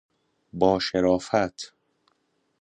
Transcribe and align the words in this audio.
باشرافت 0.53 1.73